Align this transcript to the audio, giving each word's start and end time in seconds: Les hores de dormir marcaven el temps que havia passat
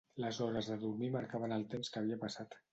Les 0.23 0.37
hores 0.45 0.69
de 0.71 0.77
dormir 0.85 1.11
marcaven 1.17 1.55
el 1.61 1.69
temps 1.77 1.95
que 1.95 2.05
havia 2.05 2.21
passat 2.27 2.63